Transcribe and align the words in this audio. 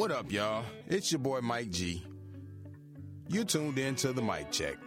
What 0.00 0.12
up, 0.12 0.32
y'all? 0.32 0.64
It's 0.86 1.12
your 1.12 1.18
boy 1.18 1.40
Mike 1.42 1.72
G. 1.72 2.02
You 3.28 3.44
tuned 3.44 3.78
in 3.78 3.94
to 3.96 4.14
the 4.14 4.22
mic 4.22 4.50
check. 4.50 4.78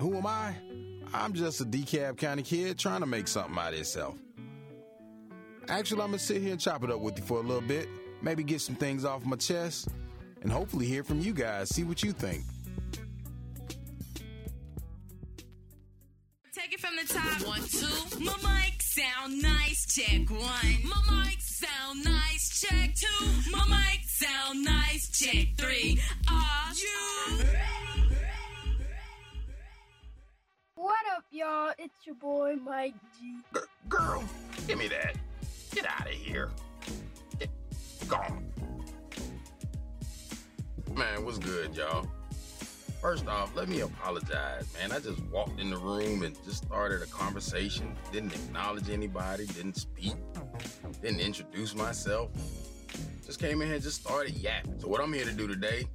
Who 0.00 0.16
am 0.16 0.26
I? 0.26 0.56
I'm 1.12 1.34
just 1.34 1.60
a 1.60 1.66
DeKalb 1.66 2.16
County 2.16 2.42
kid 2.42 2.78
trying 2.78 3.00
to 3.00 3.06
make 3.06 3.28
something 3.28 3.58
out 3.58 3.68
of 3.68 3.74
himself. 3.74 4.14
Actually, 5.68 6.00
I'm 6.00 6.08
gonna 6.08 6.20
sit 6.20 6.40
here 6.40 6.52
and 6.52 6.58
chop 6.58 6.84
it 6.84 6.90
up 6.90 7.00
with 7.00 7.18
you 7.18 7.24
for 7.26 7.36
a 7.36 7.42
little 7.42 7.60
bit, 7.60 7.86
maybe 8.22 8.42
get 8.42 8.62
some 8.62 8.76
things 8.76 9.04
off 9.04 9.26
my 9.26 9.36
chest, 9.36 9.88
and 10.40 10.50
hopefully 10.50 10.86
hear 10.86 11.04
from 11.04 11.20
you 11.20 11.34
guys, 11.34 11.68
see 11.68 11.84
what 11.84 12.02
you 12.02 12.12
think. 12.12 12.44
Take 16.54 16.72
it 16.72 16.80
from 16.80 16.96
the 16.96 17.12
top. 17.12 17.46
One, 17.46 17.60
two. 17.60 18.24
My 18.24 18.32
mic 18.40 18.80
sound 18.80 19.42
nice. 19.42 19.84
Check 19.94 20.30
one. 20.30 20.40
My 20.40 21.24
mic 21.24 21.27
nice. 25.28 25.44
Check 25.44 25.56
three. 25.56 26.00
Are 26.30 26.72
you 26.74 27.44
What 30.74 31.04
up, 31.16 31.24
y'all? 31.30 31.72
It's 31.78 32.06
your 32.06 32.14
boy 32.14 32.56
Mike 32.56 32.94
G. 33.18 33.38
G- 33.54 33.60
girl, 33.88 34.24
give 34.66 34.78
me 34.78 34.88
that. 34.88 35.16
Get 35.72 35.86
out 35.86 36.06
of 36.06 36.12
here. 36.12 36.50
Get 37.38 37.50
gone. 38.08 38.46
Man, 40.94 41.24
what's 41.24 41.38
good, 41.38 41.76
y'all? 41.76 42.06
First 43.00 43.28
off, 43.28 43.54
let 43.54 43.68
me 43.68 43.80
apologize, 43.80 44.66
man. 44.74 44.90
I 44.90 44.98
just 44.98 45.20
walked 45.26 45.60
in 45.60 45.70
the 45.70 45.76
room 45.76 46.22
and 46.24 46.36
just 46.44 46.64
started 46.64 47.00
a 47.02 47.06
conversation. 47.06 47.96
Didn't 48.10 48.34
acknowledge 48.34 48.90
anybody, 48.90 49.46
didn't 49.46 49.76
speak, 49.76 50.14
didn't 51.00 51.20
introduce 51.20 51.76
myself. 51.76 52.30
Just 53.28 53.40
came 53.40 53.60
in 53.60 53.66
here 53.66 53.74
and 53.74 53.84
just 53.84 54.00
started 54.00 54.34
yapping. 54.36 54.80
So, 54.80 54.88
what 54.88 55.02
I'm 55.02 55.12
here 55.12 55.26
to 55.26 55.32
do 55.32 55.46
today 55.46 55.86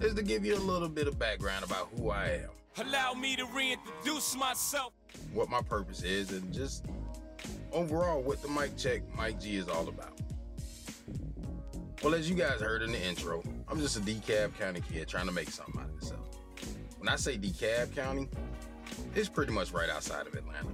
is 0.00 0.14
to 0.14 0.22
give 0.22 0.44
you 0.44 0.54
a 0.54 0.58
little 0.58 0.88
bit 0.88 1.08
of 1.08 1.18
background 1.18 1.64
about 1.64 1.88
who 1.96 2.10
I 2.10 2.44
am, 2.44 2.86
Allow 2.86 3.14
me 3.14 3.34
to 3.34 3.44
reintroduce 3.46 4.36
myself. 4.36 4.92
what 5.34 5.48
my 5.50 5.60
purpose 5.60 6.04
is, 6.04 6.30
and 6.30 6.54
just 6.54 6.86
overall 7.72 8.22
what 8.22 8.40
the 8.42 8.48
mic 8.48 8.76
check 8.76 9.02
Mike 9.16 9.40
G 9.40 9.56
is 9.56 9.68
all 9.68 9.88
about. 9.88 10.20
Well, 12.04 12.14
as 12.14 12.30
you 12.30 12.36
guys 12.36 12.60
heard 12.60 12.82
in 12.82 12.92
the 12.92 13.02
intro, 13.04 13.42
I'm 13.66 13.80
just 13.80 13.96
a 13.96 14.00
DeKalb 14.00 14.56
County 14.56 14.82
kid 14.88 15.08
trying 15.08 15.26
to 15.26 15.32
make 15.32 15.50
something 15.50 15.80
out 15.80 15.88
of 15.88 15.94
myself. 16.00 16.28
When 16.98 17.08
I 17.08 17.16
say 17.16 17.38
DeKalb 17.38 17.96
County, 17.96 18.28
it's 19.16 19.28
pretty 19.28 19.52
much 19.52 19.72
right 19.72 19.90
outside 19.90 20.28
of 20.28 20.34
Atlanta. 20.34 20.68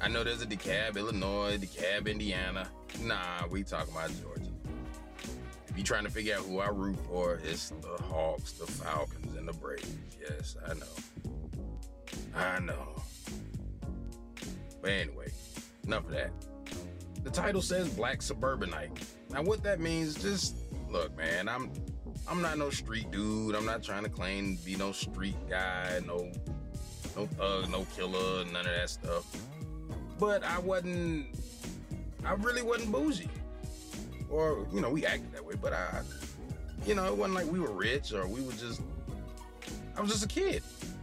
I 0.00 0.08
know 0.08 0.24
there's 0.24 0.40
a 0.40 0.46
DeKalb, 0.46 0.96
Illinois, 0.96 1.58
DeKalb, 1.58 2.10
Indiana. 2.10 2.70
Nah, 3.02 3.46
we 3.50 3.62
talking 3.62 3.92
about 3.94 4.10
Georgia. 4.22 4.50
If 5.68 5.76
you're 5.76 5.84
trying 5.84 6.04
to 6.04 6.10
figure 6.10 6.36
out 6.36 6.42
who 6.42 6.60
I 6.60 6.68
root 6.68 6.96
for, 7.08 7.40
it's 7.44 7.70
the 7.70 8.02
Hawks, 8.04 8.52
the 8.52 8.66
Falcons, 8.66 9.36
and 9.36 9.46
the 9.46 9.52
Braves. 9.52 9.92
Yes, 10.20 10.56
I 10.66 10.74
know. 10.74 10.86
I 12.34 12.60
know. 12.60 13.02
But 14.80 14.90
anyway, 14.90 15.32
enough 15.84 16.04
of 16.04 16.12
that. 16.12 16.30
The 17.24 17.30
title 17.30 17.62
says 17.62 17.88
Black 17.88 18.22
Suburbanite. 18.22 18.92
Now, 19.30 19.42
what 19.42 19.62
that 19.64 19.80
means, 19.80 20.14
just 20.14 20.56
look, 20.90 21.16
man. 21.16 21.48
I'm, 21.48 21.70
I'm 22.28 22.40
not 22.40 22.58
no 22.58 22.70
street 22.70 23.10
dude. 23.10 23.54
I'm 23.54 23.66
not 23.66 23.82
trying 23.82 24.04
to 24.04 24.10
claim 24.10 24.56
to 24.56 24.64
be 24.64 24.76
no 24.76 24.92
street 24.92 25.36
guy, 25.48 26.00
no, 26.06 26.30
no 27.16 27.26
thug, 27.26 27.70
no 27.70 27.86
killer, 27.96 28.44
none 28.46 28.66
of 28.66 28.72
that 28.74 28.90
stuff. 28.90 29.24
But 30.18 30.44
I 30.44 30.58
wasn't. 30.60 31.36
I 32.24 32.32
really 32.34 32.62
wasn't 32.62 32.92
bougie, 32.92 33.28
or 34.30 34.66
you 34.72 34.80
know, 34.80 34.90
we 34.90 35.04
acted 35.06 35.32
that 35.32 35.44
way. 35.44 35.54
But 35.60 35.72
I, 35.72 36.02
you 36.86 36.94
know, 36.94 37.06
it 37.06 37.16
wasn't 37.16 37.34
like 37.34 37.50
we 37.50 37.60
were 37.60 37.72
rich 37.72 38.12
or 38.12 38.26
we 38.26 38.42
were 38.42 38.52
just. 38.52 38.80
I 39.96 40.00
was 40.00 40.10
just 40.10 40.24
a 40.24 40.28
kid, 40.28 40.62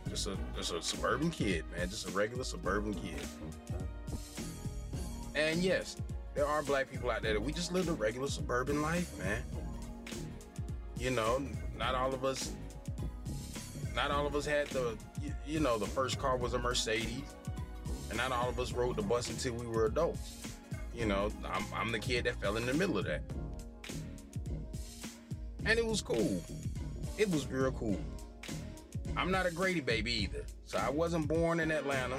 just 0.10 0.28
a 0.28 0.38
just 0.56 0.74
a 0.74 0.82
suburban 0.82 1.30
kid, 1.32 1.64
man, 1.76 1.90
just 1.90 2.08
a 2.08 2.12
regular 2.12 2.44
suburban 2.44 2.94
kid. 2.94 3.22
And 5.36 5.62
yes, 5.62 5.96
there 6.34 6.46
are 6.46 6.62
black 6.62 6.92
people 6.92 7.10
out 7.10 7.22
there 7.22 7.34
that 7.34 7.42
we 7.42 7.54
just 7.54 7.72
lived 7.72 7.88
a 7.88 7.94
regular 7.94 8.28
suburban 8.28 8.82
life, 8.82 9.18
man. 9.20 9.42
You 10.98 11.12
know, 11.12 11.42
not 11.78 11.96
all 11.96 12.14
of 12.14 12.26
us 12.26 12.52
not 13.96 14.12
all 14.12 14.26
of 14.26 14.36
us 14.36 14.46
had 14.46 14.68
the 14.68 14.98
you, 15.22 15.34
you 15.46 15.60
know, 15.60 15.78
the 15.78 15.86
first 15.86 16.20
car 16.20 16.38
was 16.38 16.54
a 16.54 16.60
Mercedes. 16.60 17.24
And 18.10 18.18
not 18.18 18.32
all 18.32 18.50
of 18.50 18.60
us 18.60 18.74
rode 18.74 18.98
the 18.98 19.02
bus 19.02 19.30
until 19.30 19.54
we 19.54 19.66
were 19.66 19.86
adults. 19.86 20.51
You 20.94 21.06
know, 21.06 21.32
I'm, 21.46 21.66
I'm 21.74 21.92
the 21.92 22.00
kid 22.00 22.26
that 22.26 22.40
fell 22.42 22.58
in 22.58 22.66
the 22.66 22.74
middle 22.74 22.98
of 22.98 23.06
that. 23.06 23.22
And 25.66 25.78
it 25.78 25.86
was 25.86 26.02
cool. 26.02 26.44
It 27.18 27.30
was 27.30 27.48
real 27.48 27.72
cool. 27.72 28.00
I'm 29.16 29.32
not 29.32 29.46
a 29.46 29.52
Grady 29.52 29.82
baby 29.82 30.12
either. 30.12 30.44
So 30.66 30.78
I 30.78 30.90
wasn't 30.90 31.28
born 31.28 31.60
in 31.60 31.72
Atlanta. 31.72 32.18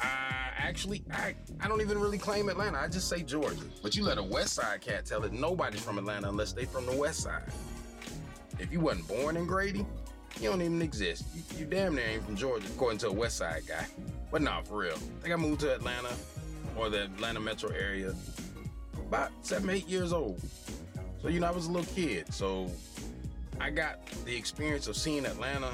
I 0.00 0.50
actually, 0.56 1.04
I, 1.12 1.34
I 1.60 1.68
don't 1.68 1.80
even 1.80 1.98
really 1.98 2.18
claim 2.18 2.48
Atlanta. 2.48 2.78
I 2.78 2.88
just 2.88 3.08
say 3.08 3.22
Georgia. 3.22 3.64
But 3.82 3.96
you 3.96 4.04
let 4.04 4.18
a 4.18 4.22
West 4.22 4.54
Side 4.54 4.80
cat 4.80 5.06
tell 5.06 5.24
it 5.24 5.32
nobody's 5.32 5.80
from 5.80 5.98
Atlanta 5.98 6.28
unless 6.28 6.52
they 6.52 6.64
from 6.64 6.86
the 6.86 6.96
West 6.96 7.20
Side. 7.20 7.52
If 8.58 8.72
you 8.72 8.80
wasn't 8.80 9.08
born 9.08 9.36
in 9.36 9.46
Grady, 9.46 9.86
you 10.40 10.48
don't 10.48 10.62
even 10.62 10.82
exist. 10.82 11.24
You, 11.34 11.42
you 11.58 11.64
damn 11.64 11.94
near 11.94 12.04
ain't 12.04 12.24
from 12.24 12.36
Georgia, 12.36 12.66
according 12.66 12.98
to 12.98 13.08
a 13.08 13.12
West 13.12 13.38
Side 13.38 13.62
guy. 13.66 13.86
But 14.30 14.42
nah, 14.42 14.62
for 14.62 14.78
real. 14.78 14.94
I 14.94 15.22
think 15.22 15.34
I 15.34 15.36
moved 15.36 15.60
to 15.60 15.74
Atlanta 15.74 16.10
or 16.76 16.90
the 16.90 17.04
Atlanta 17.04 17.40
metro 17.40 17.70
area 17.70 18.14
about 18.96 19.30
seven, 19.42 19.70
eight 19.70 19.88
years 19.88 20.12
old. 20.12 20.40
So, 21.20 21.28
you 21.28 21.40
know, 21.40 21.46
I 21.46 21.50
was 21.50 21.66
a 21.66 21.70
little 21.70 21.92
kid. 21.94 22.32
So 22.32 22.70
I 23.60 23.70
got 23.70 24.06
the 24.24 24.34
experience 24.34 24.88
of 24.88 24.96
seeing 24.96 25.24
Atlanta, 25.26 25.70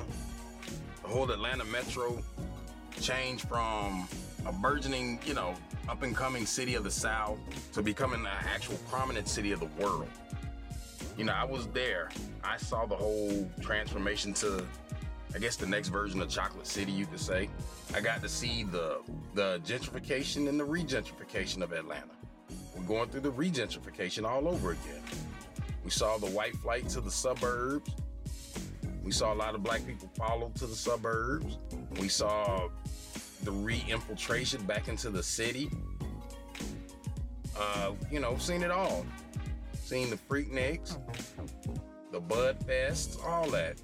the 1.03 1.09
whole 1.09 1.31
Atlanta 1.31 1.65
metro 1.65 2.23
change 3.01 3.47
from 3.47 4.09
a 4.45 4.53
burgeoning, 4.53 5.21
you 5.25 5.35
know, 5.35 5.55
up 5.89 6.03
and 6.03 6.15
coming 6.15 6.45
city 6.47 6.75
of 6.75 6.85
the 6.85 6.91
South 6.91 7.39
to 7.73 7.83
becoming 7.83 8.21
an 8.21 8.27
actual 8.27 8.77
prominent 8.91 9.29
city 9.29 9.53
of 9.53 9.61
the 9.61 9.83
world. 9.83 10.09
You 11.17 11.25
know, 11.25 11.33
I 11.33 11.45
was 11.45 11.67
there. 11.69 12.11
I 12.45 12.57
saw 12.57 12.87
the 12.87 12.97
whole 12.97 13.49
transformation 13.61 14.33
to, 14.35 14.65
I 15.35 15.39
guess, 15.39 15.57
the 15.57 15.67
next 15.67 15.89
version 15.89 16.21
of 16.23 16.29
Chocolate 16.29 16.67
City, 16.67 16.93
you 16.93 17.07
could 17.07 17.21
say. 17.21 17.49
I 17.95 18.01
got 18.01 18.23
to 18.23 18.29
see 18.29 18.65
the 18.65 19.01
the 19.35 19.61
gentrification 19.65 20.49
and 20.49 20.59
the 20.59 20.67
regentrification 20.67 21.63
of 21.63 21.73
Atlanta. 21.73 22.13
We're 22.77 22.85
going 22.85 23.09
through 23.11 23.21
the 23.21 23.33
regentrification 23.33 24.25
all 24.29 24.49
over 24.49 24.73
again. 24.73 25.03
We 25.85 25.91
saw 25.91 26.19
the 26.19 26.27
white 26.27 26.57
flight 26.57 26.89
to 26.91 27.01
the 27.01 27.11
suburbs. 27.11 27.91
We 29.03 29.13
saw 29.13 29.33
a 29.33 29.37
lot 29.37 29.55
of 29.55 29.63
black 29.63 29.87
people 29.87 30.11
follow 30.17 30.51
to 30.57 30.67
the 30.67 30.75
suburbs. 30.75 31.59
We 31.99 32.09
saw 32.09 32.69
the 33.43 33.53
re-infiltration 33.53 34.63
back 34.65 34.89
into 34.89 35.11
the 35.11 35.23
city. 35.23 35.71
Uh, 37.57 37.93
you 38.11 38.21
know, 38.21 38.37
seen 38.39 38.63
it 38.63 38.71
all. 38.71 39.07
Seen 39.73 40.11
the 40.11 40.17
Freakniks, 40.17 40.99
the 42.13 42.21
Bud 42.21 42.63
Fest, 42.67 43.19
all 43.27 43.49
that. 43.51 43.81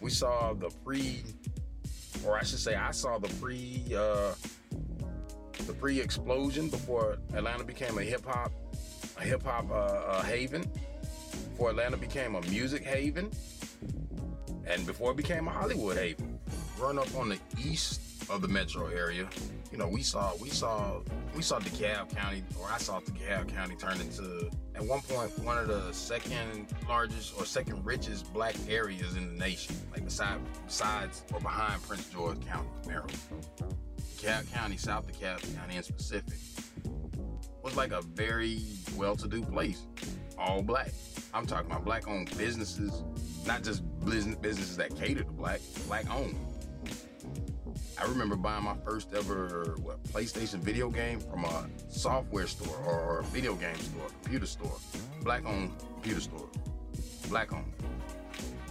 We 0.00 0.10
saw 0.10 0.54
the 0.54 0.70
pre, 0.84 1.22
or 2.26 2.38
I 2.38 2.42
should 2.42 2.58
say, 2.58 2.74
I 2.74 2.90
saw 2.90 3.18
the 3.18 3.28
pre, 3.40 3.82
uh, 3.94 4.34
the 5.66 5.72
pre-explosion 5.74 6.70
before 6.70 7.18
Atlanta 7.34 7.64
became 7.64 7.98
a 7.98 8.02
hip 8.02 8.24
hop, 8.24 8.52
a 9.18 9.22
hip 9.22 9.42
hop 9.42 9.70
uh, 9.70 9.74
uh, 9.74 10.22
haven. 10.22 10.64
Before 11.50 11.70
Atlanta 11.70 11.98
became 11.98 12.34
a 12.34 12.40
music 12.42 12.82
haven, 12.82 13.30
and 14.66 14.86
before 14.86 15.10
it 15.10 15.18
became 15.18 15.46
a 15.48 15.50
Hollywood 15.50 15.98
haven. 15.98 16.38
Growing 16.76 16.98
up 16.98 17.14
on 17.14 17.28
the 17.28 17.38
east 17.62 18.00
of 18.30 18.40
the 18.40 18.48
metro 18.48 18.86
area, 18.86 19.28
you 19.70 19.76
know, 19.76 19.88
we 19.88 20.02
saw 20.02 20.34
we 20.40 20.48
saw 20.48 21.00
we 21.34 21.42
saw 21.42 21.58
DeKalb 21.58 22.14
County, 22.14 22.42
or 22.60 22.68
I 22.70 22.78
saw 22.78 23.00
DeKalb 23.00 23.54
County 23.54 23.76
turn 23.76 24.00
into 24.00 24.50
at 24.74 24.82
one 24.82 25.00
point 25.02 25.36
one 25.40 25.58
of 25.58 25.68
the 25.68 25.92
second 25.92 26.66
largest 26.88 27.34
or 27.38 27.44
second 27.44 27.84
richest 27.84 28.32
black 28.32 28.54
areas 28.68 29.16
in 29.16 29.32
the 29.32 29.38
nation, 29.38 29.76
like 29.92 30.04
beside 30.04 30.38
besides 30.66 31.24
or 31.32 31.40
behind 31.40 31.82
Prince 31.82 32.08
George 32.10 32.44
County, 32.46 32.68
Maryland. 32.86 33.18
DeKalb 34.16 34.52
County, 34.52 34.76
South 34.76 35.06
DeKalb 35.06 35.56
County 35.56 35.76
in 35.76 35.82
specific, 35.82 36.38
was 37.62 37.76
like 37.76 37.92
a 37.92 38.02
very 38.02 38.62
well-to-do 38.96 39.42
place, 39.42 39.86
all 40.38 40.62
black. 40.62 40.92
I'm 41.32 41.46
talking 41.46 41.70
about 41.70 41.84
black-owned 41.84 42.36
businesses, 42.36 43.02
not 43.46 43.62
just 43.62 43.82
business 44.04 44.36
businesses 44.36 44.76
that 44.76 44.96
cater 44.96 45.22
to 45.24 45.32
black, 45.32 45.60
black-owned. 45.86 46.36
I 48.00 48.06
remember 48.06 48.34
buying 48.34 48.64
my 48.64 48.76
first 48.82 49.12
ever 49.12 49.76
what, 49.82 50.02
PlayStation 50.04 50.60
video 50.60 50.88
game 50.88 51.20
from 51.20 51.44
a 51.44 51.68
software 51.90 52.46
store 52.46 52.76
or 52.86 53.22
video 53.24 53.54
game 53.54 53.76
store, 53.76 54.06
computer 54.22 54.46
store, 54.46 54.76
black 55.22 55.44
owned 55.44 55.70
computer 55.94 56.20
store, 56.20 56.48
black 57.28 57.52
owned. 57.52 57.72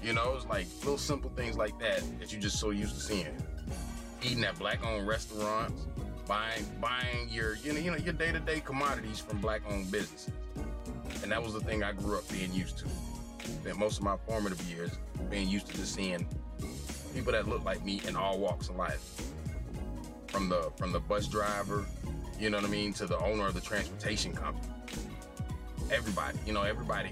You 0.03 0.13
know, 0.13 0.33
it's 0.35 0.47
like 0.47 0.65
little 0.79 0.97
simple 0.97 1.29
things 1.35 1.57
like 1.57 1.77
that 1.79 2.01
that 2.19 2.33
you 2.33 2.39
just 2.39 2.59
so 2.59 2.71
used 2.71 2.95
to 2.95 3.01
seeing. 3.01 3.35
Eating 4.23 4.43
at 4.45 4.57
black 4.57 4.83
owned 4.83 5.07
restaurants, 5.07 5.85
buying 6.27 6.65
buying 6.81 7.29
your 7.29 7.55
you 7.57 7.73
know 7.73 7.79
you 7.79 7.91
know 7.91 7.97
your 7.97 8.13
day 8.13 8.31
to 8.31 8.39
day 8.39 8.61
commodities 8.61 9.19
from 9.19 9.39
black 9.39 9.61
owned 9.69 9.91
businesses, 9.91 10.33
and 11.21 11.31
that 11.31 11.41
was 11.41 11.53
the 11.53 11.61
thing 11.61 11.83
I 11.83 11.91
grew 11.91 12.17
up 12.17 12.27
being 12.31 12.51
used 12.51 12.79
to. 12.79 12.85
Spent 13.43 13.77
most 13.77 13.99
of 13.99 14.03
my 14.03 14.17
formative 14.27 14.61
years 14.63 14.91
being 15.29 15.47
used 15.47 15.67
to 15.67 15.77
just 15.77 15.93
seeing 15.93 16.27
people 17.13 17.31
that 17.31 17.47
look 17.47 17.63
like 17.63 17.83
me 17.83 18.01
in 18.07 18.15
all 18.15 18.39
walks 18.39 18.69
of 18.69 18.75
life, 18.75 19.31
from 20.27 20.49
the 20.49 20.71
from 20.77 20.91
the 20.91 20.99
bus 20.99 21.27
driver, 21.27 21.85
you 22.39 22.49
know 22.49 22.57
what 22.57 22.65
I 22.65 22.69
mean, 22.69 22.93
to 22.93 23.05
the 23.05 23.17
owner 23.19 23.47
of 23.47 23.53
the 23.53 23.61
transportation 23.61 24.33
company. 24.33 24.73
Everybody, 25.91 26.37
you 26.45 26.53
know, 26.53 26.63
everybody. 26.63 27.11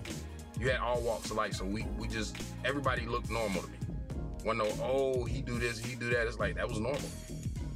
You 0.60 0.70
had 0.70 0.80
all 0.80 1.02
walks 1.02 1.30
of 1.30 1.38
life, 1.38 1.54
so 1.54 1.66
we 1.66 1.86
we 1.98 2.08
just 2.08 2.36
everybody 2.66 3.06
looked 3.06 3.30
normal 3.30 3.62
to 3.62 3.68
me. 3.68 3.78
When 4.44 4.58
no, 4.58 4.68
oh, 4.82 5.26
he 5.26 5.42
do 5.42 5.60
this, 5.60 5.80
he 5.80 5.96
do 5.96 6.10
that. 6.12 6.26
It's 6.26 6.40
like 6.40 6.56
that 6.56 6.68
was 6.68 6.80
normal. 6.80 7.02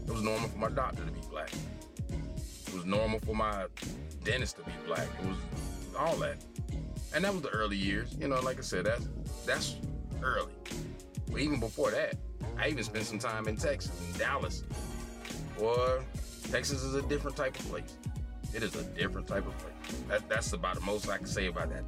It 0.07 0.12
was 0.12 0.21
normal 0.23 0.50
for 0.50 0.57
my 0.57 0.69
doctor 0.69 1.03
to 1.03 1.12
be 1.12 1.21
black. 1.29 1.51
It 2.09 2.73
was 2.73 2.85
normal 2.85 3.19
for 3.19 3.35
my 3.35 3.65
dentist 4.23 4.57
to 4.57 4.63
be 4.63 4.71
black. 4.85 5.07
It 5.21 5.27
was 5.27 5.38
all 5.97 6.15
that. 6.18 6.38
And 7.13 7.25
that 7.25 7.33
was 7.33 7.41
the 7.41 7.50
early 7.50 7.77
years. 7.77 8.15
You 8.19 8.27
know, 8.27 8.39
like 8.39 8.57
I 8.57 8.62
said, 8.62 8.85
that's 8.85 9.07
that's 9.45 9.75
early. 10.23 10.53
Even 11.38 11.60
before 11.60 11.92
that, 11.92 12.16
I 12.57 12.68
even 12.68 12.83
spent 12.83 13.06
some 13.06 13.19
time 13.19 13.48
in 13.48 13.56
Texas, 13.56 13.92
in 14.12 14.19
Dallas. 14.19 14.63
Boy, 15.57 16.01
Texas 16.51 16.83
is 16.83 16.95
a 16.95 17.01
different 17.04 17.38
type 17.38 17.57
of 17.60 17.69
place. 17.69 17.95
It 18.54 18.63
is 18.63 18.75
a 18.75 18.83
different 18.83 19.28
type 19.28 19.48
of 19.48 19.57
place. 19.60 20.01
That, 20.10 20.28
that's 20.28 20.54
about 20.54 20.75
the 20.75 20.81
most 20.81 21.10
I 21.10 21.18
can 21.18 21.28
say 21.28 21.48
about 21.48 21.69
that. 21.69 21.83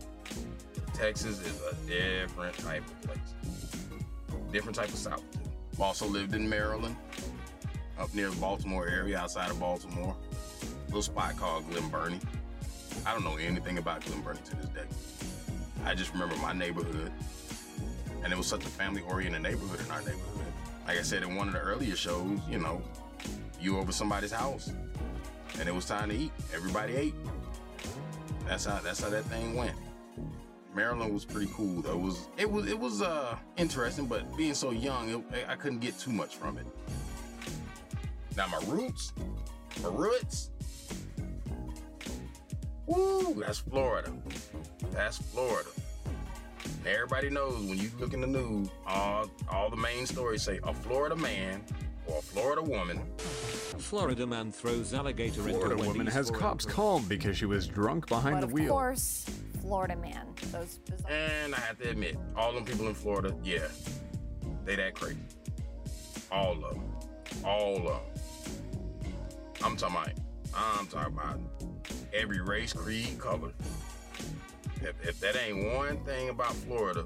Texas 0.94 1.42
is 1.42 1.62
a 1.62 1.75
different 1.88 2.57
type 2.60 2.84
of 2.86 3.01
place. 3.01 3.34
Different 4.51 4.75
type 4.75 4.90
of 4.90 4.95
South. 4.95 5.24
Also 5.80 6.07
lived 6.07 6.36
in 6.36 6.48
Maryland, 6.48 6.95
up 8.00 8.13
near 8.13 8.30
the 8.30 8.36
Baltimore 8.38 8.88
area, 8.88 9.18
outside 9.18 9.50
of 9.50 9.60
Baltimore. 9.60 10.16
little 10.86 11.01
spot 11.01 11.36
called 11.38 11.69
Glen 11.69 11.90
Burnie. 11.90 12.19
I 13.06 13.12
don't 13.12 13.24
know 13.24 13.36
anything 13.38 13.80
about 13.80 14.06
Glen 14.06 14.22
Burnie 14.22 14.40
to 14.45 14.56
this 14.56 14.68
day. 14.68 14.86
I 15.84 15.95
just 15.95 16.13
remember 16.13 16.36
my 16.38 16.54
neighborhood, 16.54 17.12
and 18.23 18.31
it 18.31 18.37
was 18.37 18.47
such 18.47 18.65
a 18.65 18.69
family-oriented 18.69 19.41
neighborhood 19.41 19.79
in 19.79 19.91
our 19.91 19.99
neighborhood. 19.99 20.53
Like 20.87 20.97
I 20.97 21.01
said 21.01 21.23
in 21.23 21.35
one 21.35 21.47
of 21.47 21.53
the 21.53 21.59
earlier 21.59 21.95
shows, 21.95 22.39
you 22.49 22.59
know, 22.59 22.81
you 23.59 23.77
over 23.77 23.91
somebody's 23.91 24.31
house, 24.31 24.71
and 25.59 25.69
it 25.69 25.73
was 25.73 25.85
time 25.85 26.09
to 26.09 26.15
eat. 26.15 26.31
Everybody 26.53 26.95
ate. 26.95 27.15
That's 28.47 28.65
how 28.65 28.79
that's 28.79 29.01
how 29.01 29.09
that 29.09 29.23
thing 29.25 29.55
went. 29.55 29.75
Maryland 30.75 31.13
was 31.13 31.23
pretty 31.23 31.51
cool 31.53 31.81
though. 31.81 31.93
It 31.93 32.01
was 32.01 32.27
it 32.37 32.51
was 32.51 32.67
it 32.67 32.77
was 32.77 33.01
uh 33.01 33.37
interesting, 33.57 34.05
but 34.07 34.35
being 34.35 34.53
so 34.53 34.71
young, 34.71 35.09
it, 35.09 35.45
I 35.47 35.55
couldn't 35.55 35.79
get 35.79 35.97
too 35.97 36.11
much 36.11 36.35
from 36.35 36.57
it. 36.57 36.65
Now 38.35 38.47
my 38.47 38.59
roots, 38.67 39.13
my 39.81 39.89
roots. 39.89 40.49
Woo, 42.85 43.35
that's 43.35 43.59
Florida. 43.59 44.11
That's 44.91 45.17
Florida. 45.17 45.69
And 46.85 46.94
everybody 46.94 47.30
knows 47.30 47.56
when 47.63 47.77
you 47.77 47.89
look 47.97 48.13
in 48.13 48.19
the 48.19 48.27
news, 48.27 48.68
all 48.85 49.30
all 49.50 49.69
the 49.69 49.77
main 49.77 50.06
stories 50.06 50.41
say 50.41 50.59
a 50.63 50.74
Florida 50.74 51.15
man 51.15 51.63
or 52.07 52.18
a 52.18 52.21
Florida 52.21 52.62
woman. 52.62 53.01
Florida 53.18 54.27
man 54.27 54.51
throws 54.51 54.94
alligator 54.94 55.44
Florida 55.44 55.75
into 55.75 55.77
woman 55.77 55.97
Wendy's 56.00 56.13
has 56.13 56.30
for 56.30 56.38
cops 56.38 56.65
impress- 56.65 56.75
called 56.75 57.07
because 57.07 57.38
she 57.38 57.45
was 57.45 57.68
drunk 57.68 58.07
behind 58.09 58.35
but 58.35 58.39
the 58.41 58.47
of 58.47 58.51
wheel. 58.51 58.63
Of 58.65 58.69
course, 58.71 59.25
Florida 59.62 59.95
man. 59.95 60.27
Those 60.51 60.80
bizarre. 60.80 61.09
And 61.09 61.56
I 61.56 61.59
have 61.62 61.77
to 61.80 61.89
admit, 61.89 62.18
all 62.35 62.51
them 62.51 62.65
people 62.65 62.89
in 62.89 62.94
Florida, 62.95 63.33
yeah, 63.45 63.68
they 64.65 64.75
that 64.75 64.94
crazy. 64.94 65.15
All 66.33 66.51
of 66.51 66.62
them. 66.74 66.83
All 67.45 67.77
of 67.77 67.83
them. 67.85 69.13
I'm 69.63 69.77
talking 69.77 69.95
about, 69.95 70.09
I'm 70.53 70.88
talking 70.88 71.13
about 71.13 71.39
every 72.13 72.41
race, 72.41 72.74
creed, 72.74 73.18
color. 73.19 73.53
If, 74.83 75.07
if 75.07 75.19
that 75.21 75.35
ain't 75.38 75.74
one 75.74 75.97
thing 76.03 76.30
about 76.30 76.53
Florida, 76.53 77.06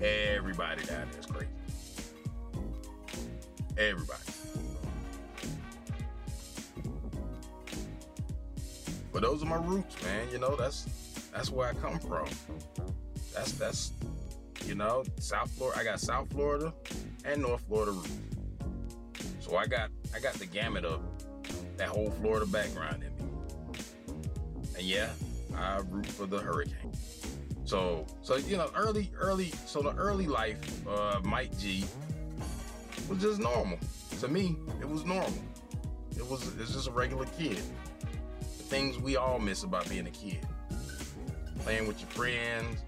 everybody 0.00 0.84
down 0.84 1.08
there 1.10 1.20
is 1.20 1.26
crazy. 1.26 1.48
Everybody. 3.76 4.22
But 9.12 9.22
those 9.22 9.42
are 9.42 9.46
my 9.46 9.56
roots, 9.56 10.02
man. 10.02 10.28
You 10.30 10.38
know, 10.38 10.56
that's 10.56 10.84
that's 11.32 11.50
where 11.50 11.68
I 11.68 11.74
come 11.74 11.98
from. 11.98 12.26
That's 13.34 13.52
that's 13.52 13.92
you 14.64 14.74
know, 14.74 15.04
South 15.18 15.50
Florida. 15.50 15.78
I 15.80 15.84
got 15.84 16.00
South 16.00 16.30
Florida 16.30 16.72
and 17.24 17.42
North 17.42 17.62
Florida 17.68 17.92
roots. 17.92 18.18
So 19.40 19.56
I 19.56 19.66
got 19.66 19.90
I 20.14 20.20
got 20.20 20.34
the 20.34 20.46
gamut 20.46 20.84
of 20.84 21.00
that 21.76 21.88
whole 21.88 22.10
Florida 22.10 22.46
background 22.46 23.02
in 23.02 23.14
me. 23.16 23.32
And 24.76 24.82
yeah, 24.86 25.10
I 25.56 25.80
root 25.88 26.06
for 26.06 26.26
the 26.26 26.38
hurricane. 26.38 26.92
So 27.64 28.06
so 28.22 28.36
you 28.36 28.56
know, 28.56 28.70
early 28.76 29.10
early 29.18 29.52
so 29.66 29.82
the 29.82 29.94
early 29.94 30.26
life 30.26 30.58
uh 30.88 31.20
Mike 31.24 31.56
G 31.58 31.84
was 33.08 33.20
just 33.20 33.40
normal. 33.40 33.78
To 34.20 34.28
me, 34.28 34.56
it 34.80 34.88
was 34.88 35.04
normal. 35.04 35.42
It 36.16 36.26
was 36.28 36.52
it's 36.58 36.72
just 36.72 36.88
a 36.88 36.92
regular 36.92 37.26
kid. 37.38 37.60
The 38.40 38.64
things 38.74 38.98
we 38.98 39.16
all 39.16 39.38
miss 39.38 39.62
about 39.62 39.88
being 39.88 40.06
a 40.06 40.10
kid 40.10 40.46
playing 41.68 41.86
with 41.86 42.00
your 42.00 42.08
friends, 42.10 42.82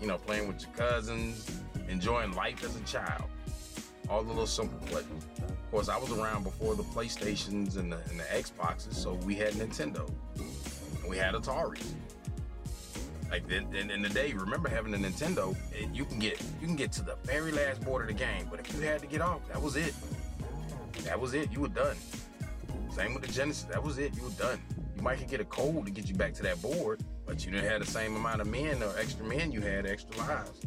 you 0.00 0.06
know, 0.06 0.18
playing 0.18 0.46
with 0.46 0.60
your 0.60 0.70
cousins, 0.72 1.50
enjoying 1.88 2.32
life 2.32 2.62
as 2.62 2.76
a 2.76 2.80
child. 2.80 3.24
All 4.10 4.22
the 4.22 4.28
little 4.28 4.46
simple 4.46 4.78
pleasures. 4.86 5.10
Of 5.38 5.70
course, 5.70 5.88
I 5.88 5.96
was 5.96 6.12
around 6.12 6.44
before 6.44 6.74
the 6.74 6.82
PlayStations 6.82 7.76
and 7.76 7.90
the, 7.90 7.98
and 8.10 8.20
the 8.20 8.24
Xboxes, 8.24 8.94
so 8.94 9.14
we 9.14 9.34
had 9.34 9.54
Nintendo. 9.54 10.08
We 11.08 11.16
had 11.16 11.34
Atari. 11.34 11.82
Like 13.30 13.50
in, 13.50 13.74
in, 13.74 13.90
in 13.90 14.02
the 14.02 14.08
day, 14.08 14.32
remember 14.32 14.68
having 14.68 14.94
a 14.94 14.96
Nintendo, 14.96 15.56
it, 15.72 15.88
you 15.92 16.04
can 16.04 16.18
get 16.18 16.40
you 16.60 16.66
can 16.66 16.76
get 16.76 16.92
to 16.92 17.02
the 17.02 17.16
very 17.24 17.50
last 17.50 17.84
board 17.84 18.02
of 18.02 18.08
the 18.08 18.14
game, 18.14 18.46
but 18.50 18.60
if 18.60 18.72
you 18.74 18.80
had 18.82 19.00
to 19.00 19.06
get 19.06 19.20
off, 19.20 19.40
that 19.48 19.60
was 19.60 19.76
it. 19.76 19.94
That 21.04 21.20
was 21.20 21.34
it. 21.34 21.50
You 21.52 21.60
were 21.60 21.68
done. 21.68 21.96
Same 22.90 23.14
with 23.14 23.24
the 23.24 23.32
Genesis. 23.32 23.64
That 23.64 23.82
was 23.82 23.98
it. 23.98 24.16
You 24.16 24.22
were 24.22 24.30
done. 24.30 24.60
You 24.96 25.02
might 25.02 25.28
get 25.28 25.40
a 25.40 25.44
code 25.44 25.84
to 25.86 25.92
get 25.92 26.08
you 26.08 26.14
back 26.14 26.34
to 26.34 26.42
that 26.44 26.62
board, 26.62 27.02
but 27.26 27.44
you 27.44 27.50
didn't 27.50 27.68
have 27.68 27.84
the 27.84 27.90
same 27.90 28.16
amount 28.16 28.40
of 28.40 28.46
men 28.46 28.82
or 28.82 28.96
extra 28.98 29.24
men 29.24 29.52
you 29.52 29.60
had 29.60 29.86
extra 29.86 30.16
lives. 30.16 30.60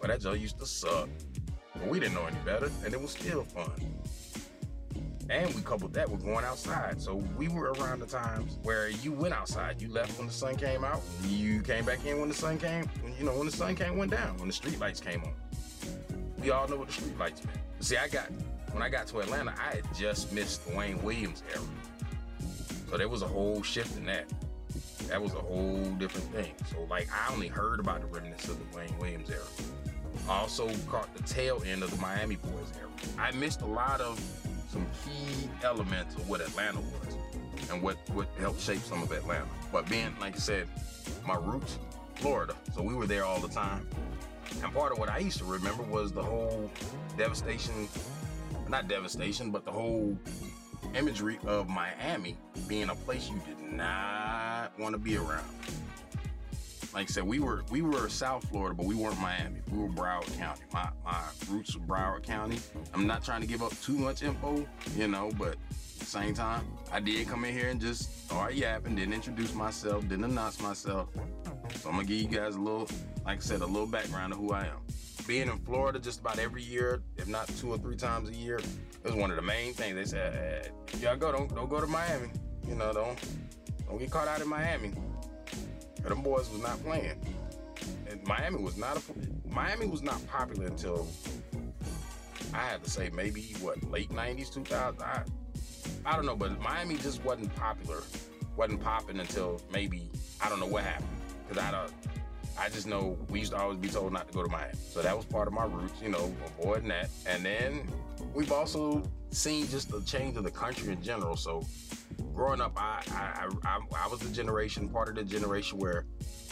But 0.00 0.08
that 0.08 0.20
joke 0.20 0.40
used 0.40 0.58
to 0.58 0.66
suck. 0.66 1.08
But 1.74 1.88
we 1.88 2.00
didn't 2.00 2.14
know 2.14 2.26
any 2.26 2.36
better, 2.44 2.70
and 2.84 2.92
it 2.92 3.00
was 3.00 3.12
still 3.12 3.44
fun. 3.44 3.72
And 5.30 5.54
we 5.54 5.62
coupled 5.62 5.92
that 5.94 6.10
with 6.10 6.24
going 6.24 6.44
outside. 6.44 7.00
So 7.00 7.14
we 7.36 7.46
were 7.46 7.72
around 7.74 8.00
the 8.00 8.06
times 8.06 8.58
where 8.64 8.88
you 8.88 9.12
went 9.12 9.32
outside. 9.32 9.80
You 9.80 9.88
left 9.88 10.18
when 10.18 10.26
the 10.26 10.32
sun 10.32 10.56
came 10.56 10.84
out. 10.84 11.00
You 11.28 11.62
came 11.62 11.84
back 11.84 12.04
in 12.04 12.18
when 12.18 12.28
the 12.28 12.34
sun 12.34 12.58
came, 12.58 12.86
when, 13.00 13.14
you 13.16 13.24
know, 13.24 13.36
when 13.36 13.46
the 13.46 13.56
sun 13.56 13.76
came 13.76 13.96
went 13.96 14.10
down, 14.10 14.36
when 14.38 14.48
the 14.48 14.52
street 14.52 14.80
lights 14.80 14.98
came 15.00 15.22
on. 15.22 15.32
We 16.42 16.50
all 16.50 16.66
know 16.66 16.76
what 16.76 16.88
the 16.88 16.94
street 16.94 17.16
lights 17.16 17.44
meant. 17.44 17.58
See, 17.78 17.96
I 17.96 18.08
got 18.08 18.28
when 18.72 18.82
I 18.82 18.88
got 18.88 19.06
to 19.08 19.20
Atlanta, 19.20 19.54
I 19.56 19.76
had 19.76 19.94
just 19.94 20.32
missed 20.32 20.62
Wayne 20.74 21.00
Williams 21.02 21.44
era. 21.54 21.64
So 22.90 22.96
there 22.96 23.08
was 23.08 23.22
a 23.22 23.28
whole 23.28 23.62
shift 23.62 23.96
in 23.96 24.06
that. 24.06 24.26
That 25.08 25.22
was 25.22 25.32
a 25.32 25.38
whole 25.38 25.84
different 25.98 26.26
thing. 26.32 26.54
So 26.72 26.86
like 26.90 27.08
I 27.12 27.32
only 27.32 27.48
heard 27.48 27.78
about 27.78 28.00
the 28.00 28.06
remnants 28.06 28.48
of 28.48 28.58
the 28.58 28.76
Wayne 28.76 28.98
Williams 28.98 29.30
era. 29.30 29.44
Also 30.28 30.68
caught 30.88 31.14
the 31.14 31.22
tail 31.22 31.62
end 31.64 31.84
of 31.84 31.92
the 31.92 31.98
Miami 31.98 32.34
Boys 32.36 32.72
era. 32.78 32.90
I 33.16 33.30
missed 33.32 33.60
a 33.60 33.66
lot 33.66 34.00
of 34.00 34.18
some 34.70 34.86
key 35.04 35.48
elements 35.64 36.14
of 36.14 36.28
what 36.28 36.40
Atlanta 36.40 36.78
was 36.78 37.16
and 37.70 37.82
what, 37.82 37.96
what 38.10 38.28
helped 38.38 38.60
shape 38.60 38.80
some 38.80 39.02
of 39.02 39.10
Atlanta. 39.10 39.46
But 39.72 39.88
being, 39.88 40.14
like 40.20 40.36
I 40.36 40.38
said, 40.38 40.68
my 41.26 41.34
roots, 41.34 41.78
Florida. 42.16 42.54
So 42.74 42.82
we 42.82 42.94
were 42.94 43.06
there 43.06 43.24
all 43.24 43.40
the 43.40 43.48
time. 43.48 43.88
And 44.62 44.72
part 44.72 44.92
of 44.92 44.98
what 44.98 45.08
I 45.08 45.18
used 45.18 45.38
to 45.38 45.44
remember 45.44 45.82
was 45.82 46.12
the 46.12 46.22
whole 46.22 46.70
devastation, 47.16 47.88
not 48.68 48.88
devastation, 48.88 49.50
but 49.50 49.64
the 49.64 49.72
whole 49.72 50.16
imagery 50.94 51.38
of 51.46 51.68
Miami 51.68 52.36
being 52.68 52.90
a 52.90 52.94
place 52.94 53.28
you 53.28 53.40
did 53.46 53.60
not 53.72 54.78
want 54.78 54.92
to 54.92 54.98
be 54.98 55.16
around. 55.16 55.46
Like 56.92 57.08
I 57.08 57.12
said, 57.12 57.24
we 57.24 57.38
were 57.38 57.62
we 57.70 57.82
were 57.82 58.08
South 58.08 58.48
Florida, 58.48 58.74
but 58.74 58.84
we 58.84 58.94
weren't 58.94 59.18
Miami. 59.20 59.60
We 59.70 59.78
were 59.78 59.88
Broward 59.88 60.36
County. 60.36 60.62
My 60.72 60.88
my 61.04 61.22
roots 61.48 61.76
were 61.76 61.82
Broward 61.82 62.24
County. 62.24 62.58
I'm 62.92 63.06
not 63.06 63.24
trying 63.24 63.42
to 63.42 63.46
give 63.46 63.62
up 63.62 63.72
too 63.80 63.96
much 63.96 64.22
info, 64.22 64.66
you 64.96 65.06
know, 65.06 65.30
but 65.38 65.56
same 66.04 66.34
time, 66.34 66.66
I 66.90 66.98
did 66.98 67.28
come 67.28 67.44
in 67.44 67.54
here 67.54 67.68
and 67.68 67.80
just 67.80 68.26
start 68.26 68.54
yapping, 68.54 68.96
didn't 68.96 69.14
introduce 69.14 69.54
myself, 69.54 70.08
didn't 70.08 70.24
announce 70.24 70.60
myself. 70.60 71.08
So 71.76 71.88
I'm 71.88 71.94
gonna 71.94 72.08
give 72.08 72.16
you 72.16 72.26
guys 72.26 72.56
a 72.56 72.60
little, 72.60 72.88
like 73.24 73.38
I 73.38 73.40
said, 73.40 73.60
a 73.60 73.66
little 73.66 73.86
background 73.86 74.32
of 74.32 74.40
who 74.40 74.52
I 74.52 74.62
am. 74.62 74.78
Being 75.28 75.48
in 75.48 75.58
Florida 75.58 76.00
just 76.00 76.20
about 76.20 76.40
every 76.40 76.62
year, 76.62 77.02
if 77.16 77.28
not 77.28 77.46
two 77.58 77.70
or 77.70 77.78
three 77.78 77.94
times 77.94 78.28
a 78.28 78.34
year, 78.34 78.60
was 79.04 79.14
one 79.14 79.30
of 79.30 79.36
the 79.36 79.42
main 79.42 79.74
things. 79.74 79.94
They 79.94 80.04
said, 80.04 80.72
if 80.88 81.00
y'all 81.00 81.16
go, 81.16 81.30
don't 81.30 81.54
don't 81.54 81.70
go 81.70 81.80
to 81.80 81.86
Miami. 81.86 82.30
You 82.66 82.74
know, 82.74 82.92
don't 82.92 83.18
don't 83.86 83.98
get 83.98 84.10
caught 84.10 84.26
out 84.26 84.40
in 84.40 84.48
Miami. 84.48 84.92
Them 86.02 86.22
boys 86.22 86.50
was 86.50 86.62
not 86.62 86.82
playing. 86.82 87.20
And 88.08 88.22
Miami 88.26 88.62
was 88.62 88.76
not 88.76 88.96
a 88.96 89.02
Miami 89.48 89.86
was 89.86 90.02
not 90.02 90.24
popular 90.26 90.66
until 90.66 91.06
I 92.52 92.58
had 92.58 92.82
to 92.84 92.90
say 92.90 93.10
maybe 93.12 93.54
what 93.60 93.82
late 93.90 94.10
'90s, 94.10 94.52
2000. 94.52 95.02
I, 95.02 95.22
I 96.04 96.16
don't 96.16 96.26
know, 96.26 96.36
but 96.36 96.60
Miami 96.60 96.96
just 96.96 97.22
wasn't 97.24 97.54
popular, 97.56 98.02
wasn't 98.56 98.82
popping 98.82 99.18
until 99.20 99.60
maybe 99.72 100.10
I 100.40 100.48
don't 100.48 100.60
know 100.60 100.66
what 100.66 100.84
happened. 100.84 101.08
Cause 101.48 101.58
I 101.58 101.70
don't, 101.70 101.92
I 102.58 102.68
just 102.68 102.86
know 102.86 103.18
we 103.28 103.40
used 103.40 103.52
to 103.52 103.58
always 103.58 103.78
be 103.78 103.88
told 103.88 104.12
not 104.12 104.28
to 104.28 104.34
go 104.34 104.42
to 104.42 104.50
Miami, 104.50 104.74
so 104.74 105.02
that 105.02 105.16
was 105.16 105.26
part 105.26 105.48
of 105.48 105.54
my 105.54 105.64
roots, 105.64 106.00
you 106.02 106.08
know, 106.08 106.32
avoiding 106.58 106.88
that. 106.88 107.08
And 107.26 107.44
then 107.44 107.88
we've 108.34 108.52
also 108.52 109.02
seen 109.30 109.68
just 109.68 109.90
the 109.90 110.00
change 110.02 110.36
of 110.36 110.44
the 110.44 110.50
country 110.50 110.92
in 110.92 111.02
general. 111.02 111.36
So 111.36 111.66
growing 112.34 112.60
up, 112.60 112.72
I 112.76 113.02
I, 113.10 113.48
I 113.64 113.78
I 114.04 114.08
was 114.08 114.20
the 114.20 114.30
generation, 114.30 114.88
part 114.88 115.08
of 115.08 115.14
the 115.16 115.24
generation 115.24 115.78
where 115.78 116.06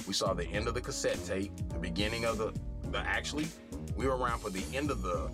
we 0.07 0.13
saw 0.15 0.35
the 0.35 0.47
end 0.47 0.69
of 0.69 0.75
the 0.75 0.81
cassette 0.81 1.23
tape, 1.25 1.53
the 1.69 1.79
beginning 1.79 2.25
of 2.25 2.39
the, 2.39 2.53
the 2.91 2.99
actually, 2.99 3.47
we 3.97 4.07
were 4.07 4.17
around 4.17 4.41
for 4.41 4.51
the 4.51 4.65
end 4.75 4.91
of 4.91 5.03
the 5.03 5.31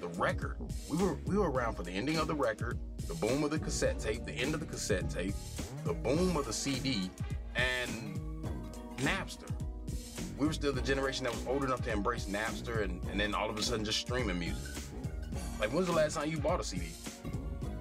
the 0.00 0.08
record. 0.18 0.56
We 0.88 0.96
were 0.98 1.18
we 1.26 1.36
were 1.36 1.50
around 1.50 1.74
for 1.74 1.82
the 1.82 1.92
ending 1.92 2.18
of 2.18 2.26
the 2.26 2.34
record, 2.34 2.78
the 3.08 3.14
boom 3.14 3.44
of 3.44 3.50
the 3.50 3.58
cassette 3.58 3.98
tape, 3.98 4.26
the 4.26 4.32
end 4.32 4.54
of 4.54 4.60
the 4.60 4.66
cassette 4.66 5.08
tape, 5.10 5.34
the 5.84 5.94
boom 5.94 6.36
of 6.36 6.46
the 6.46 6.52
CD, 6.52 7.10
and 7.56 8.20
Napster. 8.98 9.48
We 10.38 10.46
were 10.46 10.52
still 10.52 10.72
the 10.72 10.80
generation 10.80 11.24
that 11.24 11.34
was 11.34 11.46
old 11.46 11.64
enough 11.64 11.82
to 11.82 11.92
embrace 11.92 12.26
Napster 12.26 12.82
and, 12.82 13.02
and 13.10 13.20
then 13.20 13.34
all 13.34 13.50
of 13.50 13.58
a 13.58 13.62
sudden 13.62 13.84
just 13.84 13.98
streaming 13.98 14.38
music. 14.38 14.82
Like 15.58 15.72
when's 15.72 15.86
the 15.86 15.92
last 15.92 16.14
time 16.14 16.30
you 16.30 16.38
bought 16.38 16.60
a 16.60 16.64
CD? 16.64 16.86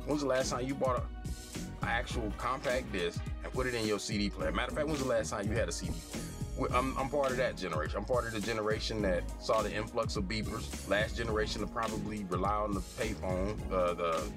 When's 0.05 0.21
the 0.21 0.27
last 0.27 0.49
time 0.49 0.65
you 0.65 0.75
bought 0.75 0.97
a, 0.97 1.18
actual 1.89 2.31
compact 2.37 2.91
disc 2.91 3.21
and 3.43 3.51
put 3.53 3.67
it 3.67 3.73
in 3.73 3.85
your 3.85 3.99
CD 3.99 4.29
player? 4.29 4.51
Matter 4.51 4.71
of 4.71 4.77
fact, 4.77 4.87
when's 4.87 5.01
the 5.01 5.07
last 5.07 5.31
time 5.31 5.47
you 5.47 5.53
had 5.53 5.69
a 5.69 5.71
CD? 5.71 5.93
I'm, 6.73 6.97
I'm 6.97 7.09
part 7.09 7.31
of 7.31 7.37
that 7.37 7.57
generation. 7.57 7.97
I'm 7.97 8.05
part 8.05 8.25
of 8.25 8.33
the 8.33 8.41
generation 8.41 9.01
that 9.03 9.23
saw 9.41 9.61
the 9.61 9.73
influx 9.73 10.15
of 10.15 10.25
beepers. 10.25 10.89
Last 10.89 11.15
generation 11.15 11.61
to 11.61 11.67
probably 11.67 12.25
rely 12.25 12.53
on 12.53 12.73
the 12.73 12.81
payphone. 12.81 13.57
Uh, 13.71 13.93
the 13.93 14.31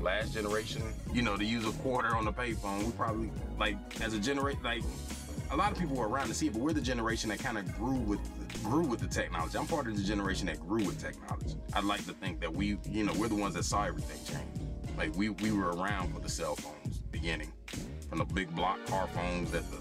last 0.00 0.32
generation, 0.32 0.82
you 1.12 1.22
know, 1.22 1.36
to 1.36 1.44
use 1.44 1.66
a 1.66 1.72
quarter 1.82 2.14
on 2.14 2.24
the 2.24 2.32
payphone. 2.32 2.84
We 2.84 2.92
probably 2.92 3.30
like 3.58 3.76
as 4.00 4.14
a 4.14 4.18
generation, 4.18 4.62
like 4.62 4.82
a 5.50 5.56
lot 5.56 5.72
of 5.72 5.78
people 5.78 5.96
were 5.96 6.08
around 6.08 6.28
to 6.28 6.34
see 6.34 6.48
it, 6.48 6.52
but 6.52 6.62
we're 6.62 6.72
the 6.72 6.80
generation 6.80 7.30
that 7.30 7.38
kind 7.38 7.58
of 7.58 7.76
grew 7.76 7.98
with 7.98 8.20
grew 8.62 8.84
with 8.84 9.00
the 9.00 9.06
technology. 9.06 9.56
I'm 9.58 9.66
part 9.66 9.86
of 9.86 9.96
the 9.96 10.02
generation 10.02 10.46
that 10.46 10.60
grew 10.60 10.84
with 10.84 11.00
technology. 11.00 11.56
I'd 11.72 11.84
like 11.84 12.04
to 12.06 12.12
think 12.12 12.40
that 12.40 12.52
we, 12.52 12.78
you 12.88 13.04
know, 13.04 13.12
we're 13.14 13.28
the 13.28 13.36
ones 13.36 13.54
that 13.54 13.64
saw 13.64 13.84
everything 13.84 14.18
change. 14.24 14.96
Like 14.96 15.14
we 15.16 15.30
we 15.30 15.52
were 15.52 15.72
around 15.72 16.12
for 16.12 16.20
the 16.20 16.28
cell 16.28 16.56
phones 16.56 16.97
beginning, 17.20 17.52
from 18.08 18.18
the 18.18 18.24
big 18.24 18.54
block 18.54 18.78
car 18.86 19.08
phones 19.08 19.50
that 19.50 19.64
the 19.70 19.78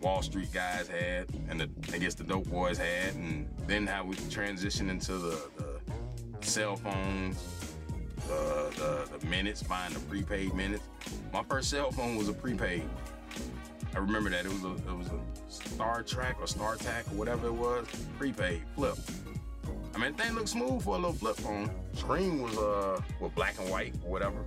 Wall 0.00 0.22
Street 0.22 0.52
guys 0.52 0.88
had, 0.88 1.26
and 1.48 1.60
the, 1.60 1.70
I 1.92 1.98
guess 1.98 2.14
the 2.14 2.24
dope 2.24 2.48
boys 2.48 2.78
had, 2.78 3.14
and 3.14 3.48
then 3.66 3.86
how 3.86 4.04
we 4.04 4.16
transitioned 4.16 4.90
into 4.90 5.16
the, 5.18 5.40
the 5.56 6.46
cell 6.46 6.76
phones, 6.76 7.76
the, 8.26 9.06
the, 9.10 9.18
the 9.18 9.26
minutes, 9.26 9.62
buying 9.62 9.94
the 9.94 10.00
prepaid 10.00 10.52
minutes. 10.54 10.82
My 11.32 11.44
first 11.44 11.70
cell 11.70 11.92
phone 11.92 12.16
was 12.16 12.28
a 12.28 12.32
prepaid. 12.32 12.82
I 13.94 13.98
remember 13.98 14.30
that 14.30 14.44
it 14.44 14.52
was 14.52 14.64
a 14.64 14.74
it 14.74 14.96
was 14.96 15.06
a 15.06 15.20
Star 15.52 16.02
Trek 16.02 16.36
or 16.40 16.48
Star 16.48 16.74
Tac 16.74 17.06
or 17.12 17.14
whatever 17.14 17.46
it 17.46 17.54
was, 17.54 17.86
prepaid 18.18 18.62
flip. 18.74 18.98
I 19.94 19.98
mean, 19.98 20.16
the 20.16 20.22
thing 20.24 20.34
looked 20.34 20.48
smooth 20.48 20.82
for 20.82 20.96
a 20.96 20.98
little 20.98 21.12
flip 21.12 21.36
phone. 21.36 21.70
Screen 21.92 22.42
was 22.42 22.58
uh, 22.58 23.00
with 23.20 23.32
black 23.36 23.56
and 23.60 23.70
white 23.70 23.94
or 24.04 24.10
whatever, 24.10 24.44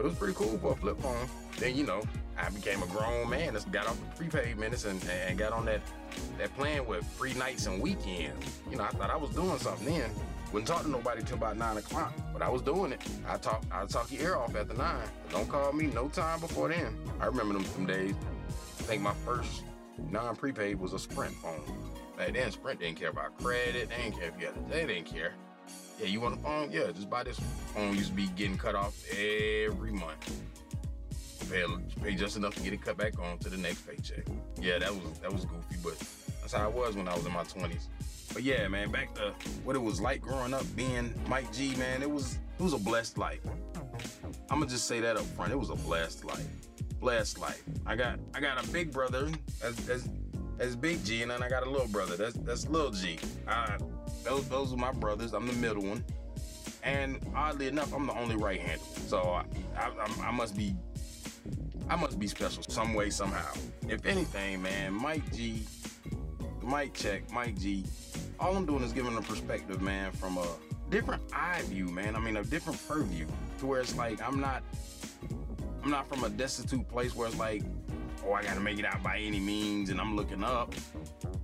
but 0.00 0.06
it 0.06 0.08
was 0.08 0.18
pretty 0.18 0.34
cool 0.34 0.56
for 0.56 0.72
a 0.72 0.76
flip 0.76 0.98
phone. 1.02 1.28
Then 1.58 1.76
you 1.76 1.84
know, 1.84 2.00
I 2.38 2.48
became 2.48 2.82
a 2.82 2.86
grown 2.86 3.28
man. 3.28 3.52
Just 3.52 3.70
got 3.70 3.86
off 3.86 4.00
the 4.00 4.16
prepaid 4.16 4.56
minutes 4.56 4.86
and, 4.86 4.98
and 5.28 5.36
got 5.36 5.52
on 5.52 5.66
that 5.66 5.82
that 6.38 6.56
plan 6.56 6.86
with 6.86 7.04
free 7.04 7.34
nights 7.34 7.66
and 7.66 7.82
weekends. 7.82 8.62
You 8.70 8.78
know, 8.78 8.84
I 8.84 8.88
thought 8.88 9.10
I 9.10 9.16
was 9.16 9.28
doing 9.30 9.58
something 9.58 9.94
then. 9.94 10.10
Wouldn't 10.54 10.66
talk 10.66 10.82
to 10.84 10.88
nobody 10.88 11.22
till 11.22 11.36
about 11.36 11.58
nine 11.58 11.76
o'clock, 11.76 12.14
but 12.32 12.40
I 12.40 12.48
was 12.48 12.62
doing 12.62 12.92
it. 12.92 13.02
I 13.28 13.36
talk, 13.36 13.62
I 13.70 13.84
talk 13.84 14.10
your 14.10 14.22
ear 14.22 14.36
off 14.36 14.56
after 14.56 14.72
nine. 14.72 15.06
But 15.24 15.32
don't 15.32 15.48
call 15.50 15.70
me 15.74 15.88
no 15.88 16.08
time 16.08 16.40
before 16.40 16.70
then. 16.70 16.96
I 17.20 17.26
remember 17.26 17.52
them 17.52 17.66
some 17.66 17.84
days. 17.84 18.14
I 18.78 18.82
think 18.84 19.02
my 19.02 19.14
first 19.26 19.64
non-prepaid 20.08 20.80
was 20.80 20.94
a 20.94 20.98
Sprint 20.98 21.34
phone. 21.34 21.60
Back 22.16 22.32
then, 22.32 22.50
Sprint 22.50 22.80
didn't 22.80 22.98
care 22.98 23.10
about 23.10 23.36
credit. 23.38 23.90
They 23.90 23.96
didn't 23.96 24.18
care 24.18 24.28
if 24.28 24.40
you 24.40 24.46
had 24.46 24.70
they 24.70 24.86
didn't 24.86 25.04
care. 25.04 25.34
Yeah, 26.00 26.06
you 26.06 26.20
want 26.20 26.38
a 26.38 26.42
phone? 26.42 26.70
Yeah, 26.72 26.90
just 26.92 27.10
buy 27.10 27.22
this 27.22 27.38
phone. 27.74 27.94
Used 27.94 28.10
to 28.10 28.14
be 28.14 28.26
getting 28.28 28.56
cut 28.56 28.74
off 28.74 28.94
every 29.12 29.92
month 29.92 30.40
pay, 31.50 31.64
pay 32.02 32.14
just 32.14 32.36
enough 32.36 32.54
to 32.54 32.62
get 32.62 32.72
it 32.72 32.82
cut 32.82 32.96
back 32.96 33.18
on 33.18 33.38
to 33.38 33.48
the 33.48 33.56
next 33.56 33.82
paycheck. 33.82 34.24
Yeah, 34.60 34.78
that 34.78 34.94
was 34.94 35.18
that 35.20 35.32
was 35.32 35.44
goofy, 35.44 35.76
but 35.82 35.98
that's 36.40 36.52
how 36.52 36.64
I 36.64 36.68
was 36.68 36.96
when 36.96 37.08
I 37.08 37.14
was 37.14 37.26
in 37.26 37.32
my 37.32 37.44
20s. 37.44 37.86
But 38.32 38.42
yeah, 38.42 38.68
man, 38.68 38.90
back 38.90 39.14
to 39.14 39.34
what 39.64 39.74
it 39.76 39.80
was 39.80 40.00
like 40.00 40.20
growing 40.20 40.54
up 40.54 40.64
being 40.76 41.12
Mike 41.26 41.52
G, 41.52 41.74
man, 41.76 42.02
it 42.02 42.10
was 42.10 42.38
it 42.58 42.62
was 42.62 42.72
a 42.72 42.78
blessed 42.78 43.18
life. 43.18 43.40
I'm 44.50 44.60
gonna 44.60 44.66
just 44.66 44.86
say 44.86 45.00
that 45.00 45.16
up 45.16 45.24
front. 45.24 45.52
It 45.52 45.58
was 45.58 45.70
a 45.70 45.76
blessed 45.76 46.24
life. 46.24 46.46
Blessed 47.00 47.38
life. 47.38 47.62
I 47.86 47.96
got 47.96 48.18
I 48.34 48.40
got 48.40 48.64
a 48.64 48.68
big 48.70 48.92
brother 48.92 49.28
as 49.62 49.88
as, 49.88 50.08
as 50.58 50.76
Big 50.76 51.04
G, 51.04 51.22
and 51.22 51.30
then 51.30 51.42
I 51.42 51.48
got 51.48 51.66
a 51.66 51.70
little 51.70 51.88
brother. 51.88 52.16
That's 52.16 52.34
that's 52.34 52.68
Little 52.68 52.90
G. 52.90 53.18
I, 53.48 53.78
those 54.24 54.48
those 54.48 54.72
are 54.72 54.76
my 54.76 54.92
brothers. 54.92 55.32
I'm 55.32 55.46
the 55.46 55.52
middle 55.54 55.82
one. 55.82 56.04
And 56.82 57.20
oddly 57.34 57.66
enough, 57.68 57.92
I'm 57.92 58.06
the 58.06 58.14
only 58.14 58.36
right-handed. 58.36 58.80
So 59.06 59.18
I, 59.18 59.44
I, 59.76 59.90
I 60.22 60.30
must 60.30 60.56
be 60.56 60.74
I 61.88 61.96
must 61.96 62.18
be 62.18 62.26
special 62.28 62.62
some 62.62 62.94
way, 62.94 63.10
somehow. 63.10 63.52
If 63.88 64.06
anything, 64.06 64.62
man, 64.62 64.94
Mike 64.94 65.30
G, 65.34 65.64
Mike 66.62 66.94
Check, 66.94 67.30
Mike 67.32 67.58
G, 67.58 67.84
all 68.38 68.56
I'm 68.56 68.64
doing 68.64 68.84
is 68.84 68.92
giving 68.92 69.16
a 69.16 69.22
perspective, 69.22 69.82
man, 69.82 70.12
from 70.12 70.38
a 70.38 70.46
different 70.88 71.22
eye 71.32 71.62
view, 71.64 71.86
man. 71.86 72.14
I 72.14 72.20
mean, 72.20 72.36
a 72.36 72.44
different 72.44 72.80
purview 72.86 73.26
to 73.58 73.66
where 73.66 73.80
it's 73.80 73.96
like 73.96 74.22
I'm 74.22 74.40
not, 74.40 74.62
I'm 75.82 75.90
not 75.90 76.08
from 76.08 76.22
a 76.24 76.30
destitute 76.30 76.88
place 76.88 77.14
where 77.16 77.26
it's 77.26 77.38
like, 77.38 77.62
oh, 78.26 78.32
I 78.32 78.42
gotta 78.42 78.60
make 78.60 78.78
it 78.78 78.84
out 78.84 79.02
by 79.02 79.18
any 79.18 79.40
means, 79.40 79.90
and 79.90 80.00
I'm 80.00 80.16
looking 80.16 80.42
up. 80.42 80.74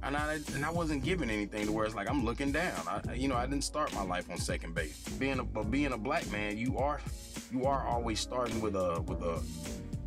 And 0.02 0.16
I 0.16 0.38
and 0.54 0.64
I 0.64 0.70
wasn't 0.70 1.02
given 1.04 1.30
anything 1.30 1.66
to 1.66 1.72
where 1.72 1.86
it's 1.86 1.94
like 1.94 2.08
I'm 2.08 2.24
looking 2.24 2.52
down. 2.52 2.80
I, 2.86 3.14
you 3.14 3.28
know, 3.28 3.36
I 3.36 3.46
didn't 3.46 3.64
start 3.64 3.92
my 3.94 4.02
life 4.02 4.30
on 4.30 4.38
second 4.38 4.74
base. 4.74 5.02
Being 5.18 5.38
a 5.38 5.44
but 5.44 5.70
being 5.70 5.92
a 5.92 5.98
black 5.98 6.30
man, 6.30 6.58
you 6.58 6.78
are 6.78 7.00
you 7.52 7.64
are 7.64 7.86
always 7.86 8.20
starting 8.20 8.60
with 8.60 8.76
a 8.76 9.02
with 9.02 9.22
a 9.22 9.42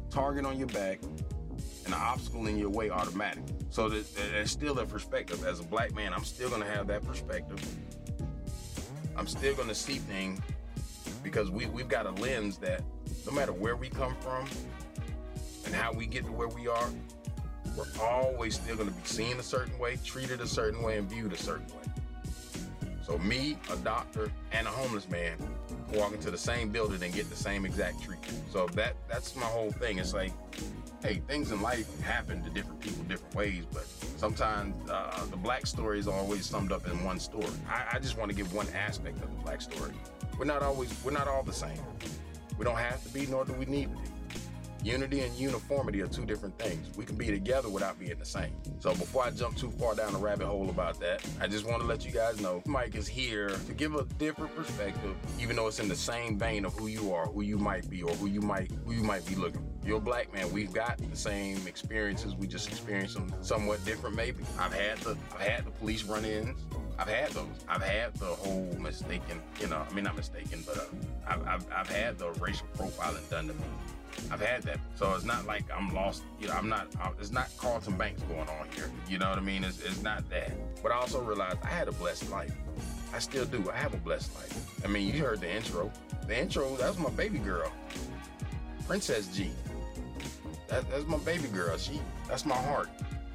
target 0.09 0.45
on 0.45 0.57
your 0.57 0.67
back, 0.67 0.99
and 1.85 1.93
an 1.93 1.99
obstacle 1.99 2.47
in 2.47 2.57
your 2.57 2.69
way 2.69 2.89
automatically. 2.89 3.55
So 3.69 3.89
there's 3.89 4.51
still 4.51 4.79
a 4.79 4.85
perspective. 4.85 5.45
As 5.45 5.59
a 5.59 5.63
black 5.63 5.93
man, 5.93 6.13
I'm 6.13 6.23
still 6.23 6.49
gonna 6.49 6.65
have 6.65 6.87
that 6.87 7.05
perspective. 7.05 7.63
I'm 9.15 9.27
still 9.27 9.55
gonna 9.55 9.75
see 9.75 9.97
things 9.97 10.39
because 11.23 11.51
we, 11.51 11.65
we've 11.65 11.89
got 11.89 12.05
a 12.05 12.11
lens 12.11 12.57
that 12.59 12.81
no 13.25 13.33
matter 13.33 13.51
where 13.51 13.75
we 13.75 13.89
come 13.89 14.15
from 14.21 14.47
and 15.69 15.77
how 15.77 15.93
we 15.93 16.07
get 16.07 16.25
to 16.25 16.31
where 16.31 16.47
we 16.47 16.67
are, 16.67 16.89
we're 17.77 17.85
always 18.01 18.55
still 18.55 18.75
gonna 18.75 18.89
be 18.89 19.03
seen 19.03 19.37
a 19.37 19.43
certain 19.43 19.77
way, 19.77 19.99
treated 20.03 20.41
a 20.41 20.47
certain 20.47 20.81
way, 20.81 20.97
and 20.97 21.07
viewed 21.07 21.31
a 21.31 21.37
certain 21.37 21.67
way. 21.67 22.93
So 23.05 23.19
me, 23.19 23.57
a 23.71 23.75
doctor, 23.77 24.31
and 24.51 24.65
a 24.65 24.71
homeless 24.71 25.07
man 25.09 25.37
walk 25.93 26.13
into 26.13 26.31
the 26.31 26.37
same 26.37 26.69
building 26.69 27.01
and 27.03 27.13
get 27.13 27.29
the 27.29 27.35
same 27.35 27.65
exact 27.65 28.01
treatment. 28.01 28.43
So 28.51 28.65
that 28.73 28.95
that's 29.07 29.35
my 29.35 29.45
whole 29.45 29.71
thing. 29.71 29.99
It's 29.99 30.13
like, 30.13 30.31
hey, 31.03 31.21
things 31.27 31.51
in 31.51 31.61
life 31.61 32.01
happen 32.01 32.43
to 32.43 32.49
different 32.49 32.79
people 32.79 33.03
different 33.03 33.35
ways, 33.35 33.63
but 33.71 33.85
sometimes 34.17 34.75
uh, 34.89 35.23
the 35.29 35.37
black 35.37 35.67
story 35.67 35.99
is 35.99 36.07
always 36.07 36.47
summed 36.47 36.71
up 36.71 36.87
in 36.87 37.03
one 37.03 37.19
story. 37.19 37.45
I, 37.67 37.97
I 37.97 37.99
just 37.99 38.17
want 38.17 38.31
to 38.31 38.35
give 38.35 38.53
one 38.55 38.67
aspect 38.69 39.23
of 39.23 39.29
the 39.29 39.43
black 39.43 39.61
story. 39.61 39.91
We're 40.39 40.45
not 40.45 40.63
always 40.63 40.91
we're 41.03 41.11
not 41.11 41.27
all 41.27 41.43
the 41.43 41.53
same. 41.53 41.79
We 42.57 42.65
don't 42.65 42.77
have 42.77 43.03
to 43.03 43.09
be, 43.13 43.27
nor 43.27 43.45
do 43.45 43.53
we 43.53 43.65
need 43.65 43.91
to 43.91 43.97
be. 44.01 44.18
Unity 44.83 45.21
and 45.21 45.35
uniformity 45.35 46.01
are 46.01 46.07
two 46.07 46.25
different 46.25 46.57
things. 46.57 46.95
We 46.95 47.03
can 47.03 47.17
be 47.17 47.27
together 47.27 47.67
without 47.67 47.99
being 47.99 48.17
the 48.17 48.25
same. 48.25 48.55
So 48.79 48.91
before 48.91 49.23
I 49.25 49.31
jump 49.31 49.57
too 49.57 49.69
far 49.71 49.93
down 49.93 50.13
the 50.13 50.19
rabbit 50.19 50.47
hole 50.47 50.69
about 50.69 51.01
that, 51.01 51.21
I 51.41 51.47
just 51.47 51.65
want 51.65 51.81
to 51.81 51.87
let 51.87 52.05
you 52.05 52.11
guys 52.11 52.39
know 52.39 52.63
Mike 52.65 52.95
is 52.95 53.05
here 53.05 53.49
to 53.49 53.73
give 53.73 53.95
a 53.95 54.05
different 54.17 54.55
perspective, 54.55 55.15
even 55.37 55.57
though 55.57 55.67
it's 55.67 55.79
in 55.79 55.89
the 55.89 55.95
same 55.97 56.39
vein 56.39 56.63
of 56.63 56.73
who 56.79 56.87
you 56.87 57.13
are, 57.13 57.25
who 57.25 57.41
you 57.41 57.57
might 57.57 57.89
be, 57.89 58.03
or 58.03 58.13
who 58.15 58.27
you 58.27 58.39
might 58.39 58.71
who 58.85 58.93
you 58.93 59.03
might 59.03 59.25
be 59.25 59.35
looking. 59.35 59.67
You're 59.83 59.97
a 59.97 60.01
black 60.01 60.33
man. 60.33 60.49
We've 60.51 60.71
got 60.71 60.97
the 60.97 61.15
same 61.15 61.67
experiences. 61.67 62.35
We 62.35 62.47
just 62.47 62.69
experience 62.69 63.13
them 63.13 63.33
somewhat 63.41 63.83
different, 63.83 64.15
maybe. 64.15 64.43
I've 64.57 64.73
had 64.73 64.97
the 64.99 65.17
I've 65.33 65.41
had 65.41 65.65
the 65.65 65.71
police 65.71 66.03
run-ins. 66.03 66.57
I've 66.97 67.09
had 67.09 67.31
those. 67.31 67.47
I've 67.67 67.81
had 67.81 68.13
the 68.15 68.25
whole 68.25 68.75
mistaken, 68.79 69.41
you 69.59 69.67
know, 69.67 69.85
I 69.89 69.93
mean 69.93 70.05
not 70.05 70.15
mistaken, 70.15 70.63
but 70.65 70.77
uh, 70.77 70.83
I've, 71.27 71.47
I've, 71.47 71.65
I've 71.71 71.89
had 71.89 72.17
the 72.17 72.31
racial 72.33 72.67
profiling 72.77 73.29
done 73.29 73.47
to 73.47 73.53
me. 73.53 73.65
I've 74.31 74.41
had 74.41 74.63
that. 74.63 74.79
So 74.95 75.13
it's 75.15 75.25
not 75.25 75.45
like 75.45 75.65
I'm 75.75 75.93
lost. 75.93 76.23
You 76.39 76.47
know, 76.47 76.53
I'm 76.53 76.69
not. 76.69 76.87
Uh, 77.01 77.09
it's 77.19 77.31
not 77.31 77.49
Carlton 77.57 77.97
Banks 77.97 78.21
going 78.23 78.47
on 78.47 78.67
here. 78.75 78.89
You 79.07 79.17
know 79.17 79.29
what 79.29 79.37
I 79.37 79.41
mean? 79.41 79.63
It's, 79.63 79.81
it's 79.81 80.01
not 80.01 80.29
that. 80.29 80.51
But 80.83 80.91
I 80.91 80.95
also 80.95 81.21
realized 81.21 81.57
I 81.63 81.67
had 81.67 81.87
a 81.87 81.91
blessed 81.93 82.29
life. 82.29 82.53
I 83.13 83.19
still 83.19 83.45
do. 83.45 83.69
I 83.71 83.77
have 83.77 83.93
a 83.93 83.97
blessed 83.97 84.35
life. 84.35 84.85
I 84.85 84.87
mean, 84.87 85.13
you 85.13 85.23
heard 85.23 85.41
the 85.41 85.51
intro. 85.51 85.91
The 86.27 86.39
intro. 86.39 86.75
That's 86.75 86.99
my 86.99 87.09
baby 87.11 87.39
girl, 87.39 87.71
Princess 88.87 89.27
G. 89.35 89.51
That, 90.67 90.89
that's 90.91 91.05
my 91.05 91.17
baby 91.17 91.47
girl. 91.47 91.77
She. 91.77 91.99
That's 92.27 92.45
my 92.45 92.55
heart. 92.55 92.89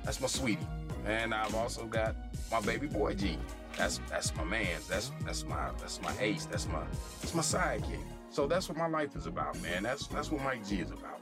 That's 0.04 0.20
my 0.20 0.28
sweetie. 0.28 0.66
And 1.06 1.34
I've 1.34 1.54
also 1.54 1.84
got 1.86 2.14
my 2.50 2.60
baby 2.60 2.86
boy 2.86 3.14
G. 3.14 3.36
That's 3.76 4.00
that's 4.08 4.34
my 4.36 4.44
man. 4.44 4.80
That's 4.88 5.10
that's 5.24 5.44
my 5.44 5.70
that's 5.80 6.00
my 6.00 6.14
ace. 6.20 6.46
That's 6.46 6.68
my 6.68 6.82
that's 7.20 7.34
my 7.34 7.42
sidekick. 7.42 7.98
So 8.34 8.48
that's 8.48 8.68
what 8.68 8.76
my 8.76 8.88
life 8.88 9.14
is 9.14 9.26
about, 9.26 9.62
man. 9.62 9.84
That's 9.84 10.08
that's 10.08 10.32
what 10.32 10.42
Mike 10.42 10.66
G 10.66 10.80
is 10.80 10.90
about. 10.90 11.20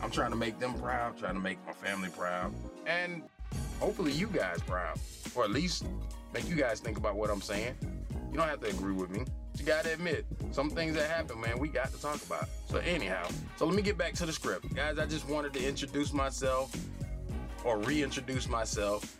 I'm 0.00 0.10
trying 0.10 0.30
to 0.30 0.36
make 0.36 0.58
them 0.58 0.72
proud, 0.72 1.18
trying 1.18 1.34
to 1.34 1.40
make 1.40 1.58
my 1.66 1.74
family 1.74 2.08
proud, 2.08 2.54
and 2.86 3.22
hopefully 3.78 4.12
you 4.12 4.26
guys 4.28 4.62
proud, 4.62 4.98
or 5.34 5.44
at 5.44 5.50
least 5.50 5.84
make 6.32 6.48
you 6.48 6.56
guys 6.56 6.80
think 6.80 6.96
about 6.96 7.16
what 7.16 7.28
I'm 7.28 7.42
saying. 7.42 7.74
You 8.30 8.38
don't 8.38 8.48
have 8.48 8.60
to 8.60 8.68
agree 8.68 8.94
with 8.94 9.10
me. 9.10 9.26
You 9.58 9.66
gotta 9.66 9.92
admit, 9.92 10.24
some 10.50 10.70
things 10.70 10.96
that 10.96 11.10
happen, 11.10 11.38
man, 11.42 11.58
we 11.58 11.68
got 11.68 11.92
to 11.92 12.00
talk 12.00 12.24
about. 12.24 12.48
So 12.70 12.78
anyhow, 12.78 13.28
so 13.56 13.66
let 13.66 13.74
me 13.74 13.82
get 13.82 13.98
back 13.98 14.14
to 14.14 14.24
the 14.24 14.32
script. 14.32 14.74
Guys, 14.74 14.98
I 14.98 15.04
just 15.04 15.28
wanted 15.28 15.52
to 15.54 15.68
introduce 15.68 16.14
myself 16.14 16.74
or 17.64 17.76
reintroduce 17.80 18.48
myself. 18.48 19.14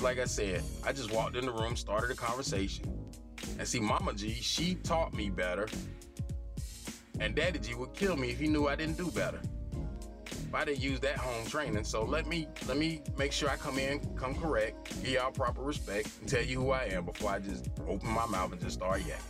Like 0.00 0.18
I 0.18 0.24
said, 0.24 0.64
I 0.84 0.92
just 0.92 1.12
walked 1.12 1.36
in 1.36 1.46
the 1.46 1.52
room, 1.52 1.76
started 1.76 2.10
a 2.10 2.16
conversation. 2.16 2.93
And 3.58 3.66
see, 3.66 3.80
Mama 3.80 4.14
G, 4.14 4.34
she 4.34 4.74
taught 4.76 5.14
me 5.14 5.30
better. 5.30 5.68
And 7.20 7.34
Daddy 7.34 7.58
G 7.58 7.74
would 7.74 7.94
kill 7.94 8.16
me 8.16 8.30
if 8.30 8.40
he 8.40 8.48
knew 8.48 8.66
I 8.66 8.74
didn't 8.74 8.96
do 8.96 9.10
better. 9.10 9.40
If 10.26 10.54
I 10.54 10.64
didn't 10.64 10.80
use 10.80 11.00
that 11.00 11.16
home 11.16 11.46
training. 11.46 11.84
So 11.84 12.04
let 12.04 12.26
me 12.26 12.48
let 12.66 12.76
me 12.76 13.02
make 13.16 13.32
sure 13.32 13.48
I 13.48 13.56
come 13.56 13.78
in, 13.78 14.00
come 14.16 14.34
correct, 14.34 15.02
give 15.02 15.12
y'all 15.12 15.30
proper 15.30 15.62
respect, 15.62 16.08
and 16.20 16.28
tell 16.28 16.42
you 16.42 16.60
who 16.60 16.70
I 16.70 16.84
am 16.84 17.04
before 17.04 17.30
I 17.30 17.38
just 17.38 17.68
open 17.88 18.08
my 18.10 18.26
mouth 18.26 18.52
and 18.52 18.60
just 18.60 18.74
start 18.76 19.00
yakking. 19.02 19.22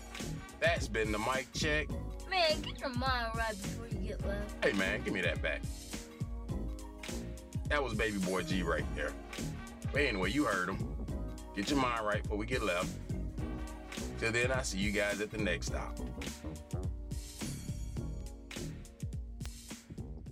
That's 0.60 0.88
been 0.88 1.12
the 1.12 1.18
mic 1.18 1.48
check. 1.52 1.88
Man, 2.30 2.60
get 2.62 2.80
your 2.80 2.90
mind 2.90 3.28
right 3.36 3.54
before 3.60 3.86
you 3.88 4.08
get 4.08 4.26
left. 4.26 4.64
Hey 4.64 4.72
man, 4.72 5.02
give 5.02 5.12
me 5.12 5.20
that 5.20 5.42
back. 5.42 5.62
That 7.68 7.82
was 7.82 7.94
baby 7.94 8.18
boy 8.18 8.42
G 8.42 8.62
right 8.62 8.84
there. 8.94 9.12
But 9.92 10.02
anyway, 10.02 10.30
you 10.30 10.44
heard 10.44 10.68
him. 10.68 10.88
Get 11.54 11.70
your 11.70 11.78
mind 11.78 12.04
right 12.04 12.22
before 12.22 12.38
we 12.38 12.46
get 12.46 12.62
left. 12.62 12.88
Till 14.24 14.32
then, 14.32 14.52
I'll 14.52 14.64
see 14.64 14.78
you 14.78 14.90
guys 14.90 15.20
at 15.20 15.30
the 15.30 15.36
next 15.36 15.66
stop. 15.66 15.98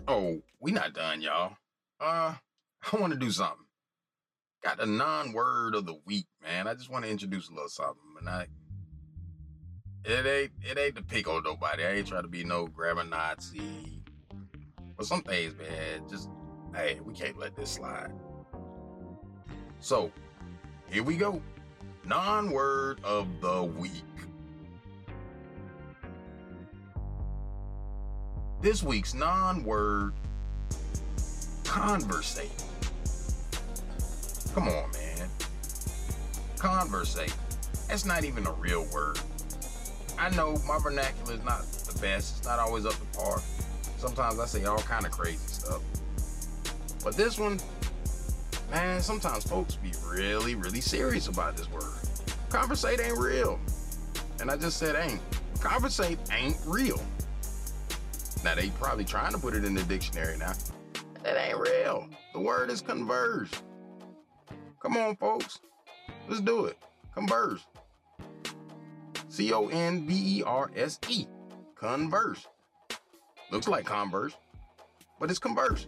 Oh, 0.09 0.41
we 0.61 0.73
not 0.73 0.95
done, 0.95 1.21
y'all. 1.21 1.59
Uh, 2.01 2.33
I 2.91 2.97
want 2.97 3.13
to 3.13 3.19
do 3.19 3.31
something. 3.31 3.67
Got 4.65 4.79
the 4.79 4.87
non-word 4.87 5.75
of 5.75 5.85
the 5.85 5.99
week, 6.07 6.25
man. 6.43 6.67
I 6.69 6.73
just 6.73 6.89
want 6.89 7.05
to 7.05 7.11
introduce 7.11 7.51
a 7.51 7.53
little 7.53 7.69
something, 7.69 8.01
and 8.19 8.31
I. 8.31 8.47
It 10.07 10.25
ain't 10.25 10.53
it 10.63 10.79
ain't 10.79 10.97
to 10.97 11.03
pick 11.03 11.29
on 11.29 11.43
nobody. 11.43 11.85
I 11.85 11.93
ain't 11.97 12.07
trying 12.07 12.23
to 12.23 12.29
be 12.29 12.45
no 12.45 12.69
grammar 12.69 13.05
Nazi. 13.05 14.03
But 14.97 15.05
some 15.05 15.21
things, 15.21 15.53
man, 15.59 16.09
just 16.09 16.31
hey, 16.75 16.99
we 17.05 17.13
can't 17.13 17.37
let 17.37 17.55
this 17.57 17.73
slide. 17.73 18.11
So, 19.81 20.11
here 20.89 21.03
we 21.03 21.19
go. 21.19 21.43
Non-word 22.05 22.99
of 23.05 23.29
the 23.41 23.63
week. 23.63 23.91
This 28.61 28.83
week's 28.83 29.15
non-word 29.15 30.13
conversate. 31.65 32.65
Come 34.55 34.69
on, 34.69 34.91
man. 34.93 35.29
Conversate. 36.59 37.35
That's 37.89 38.05
not 38.05 38.25
even 38.25 38.47
a 38.47 38.53
real 38.53 38.87
word. 38.93 39.19
I 40.19 40.29
know 40.31 40.57
my 40.67 40.79
vernacular 40.79 41.35
is 41.35 41.45
not 41.45 41.63
the 41.63 41.99
best. 42.01 42.39
It's 42.39 42.47
not 42.47 42.59
always 42.59 42.85
up 42.85 42.95
to 42.95 43.19
par. 43.19 43.41
Sometimes 43.97 44.39
I 44.39 44.47
say 44.47 44.65
all 44.65 44.79
kind 44.79 45.07
of 45.07 45.13
crazy 45.13 45.39
stuff. 45.47 45.83
But 47.03 47.17
this 47.17 47.39
one, 47.39 47.59
man, 48.73 49.03
sometimes 49.03 49.45
folks 49.45 49.77
be 49.77 49.93
really, 50.07 50.55
really 50.55 50.81
serious 50.81 51.29
about 51.29 51.57
this 51.57 51.71
word. 51.71 51.93
Conversate 52.49 53.01
ain't 53.01 53.19
real. 53.19 53.61
And 54.41 54.51
I 54.51 54.57
just 54.57 54.79
said 54.79 54.97
ain't. 54.97 55.21
Conversate 55.61 56.19
ain't 56.33 56.57
real. 56.67 57.01
Now 58.43 58.55
they 58.55 58.71
probably 58.71 59.05
trying 59.05 59.33
to 59.33 59.39
put 59.39 59.55
it 59.55 59.65
in 59.65 59.75
the 59.75 59.83
dictionary 59.83 60.39
now. 60.39 60.55
That 61.23 61.37
ain't 61.37 61.59
real. 61.59 62.09
The 62.33 62.41
word 62.41 62.71
is 62.71 62.81
converse. 62.81 63.51
Come 64.81 64.97
on, 64.97 65.17
folks. 65.17 65.61
Let's 66.29 66.41
do 66.41 66.65
it. 66.65 66.79
Converse. 67.15 67.61
C 69.29 69.53
O 69.53 69.69
N 69.69 70.07
V 70.07 70.39
E 70.39 70.43
R 70.45 70.71
S 70.75 70.99
E. 71.09 71.27
Converse. 71.75 72.47
Looks 73.51 73.69
like 73.69 73.85
Converse, 73.85 74.35
but 75.21 75.31
it's 75.31 75.39
converse. 75.39 75.87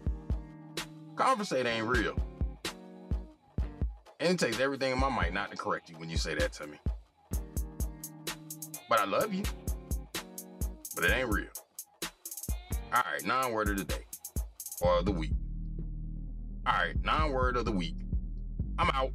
Conversate 1.17 1.67
ain't 1.67 1.87
real. 1.87 2.15
And 4.25 4.41
it 4.41 4.43
takes 4.43 4.59
everything 4.59 4.91
in 4.91 4.99
my 4.99 5.11
mind 5.11 5.35
not 5.35 5.51
to 5.51 5.57
correct 5.59 5.91
you 5.91 5.97
when 5.97 6.09
you 6.09 6.17
say 6.17 6.35
that 6.35 6.51
to 6.55 6.67
me. 6.67 6.79
But 8.89 8.99
I 8.99 9.05
love 9.05 9.35
you. 9.35 9.43
But 10.95 11.05
it 11.05 11.11
ain't 11.11 11.29
real. 11.29 11.51
All 12.95 13.03
right, 13.05 13.23
non 13.27 13.53
word 13.53 13.69
of 13.69 13.77
the 13.77 13.85
day 13.85 14.07
or 14.81 15.03
the 15.03 15.13
week. 15.13 15.33
All 16.67 16.73
right, 16.73 16.95
non 17.05 17.33
word 17.33 17.59
of 17.59 17.67
the 17.67 17.73
week. 17.73 17.97
I'm 18.79 18.89
out. 18.95 19.13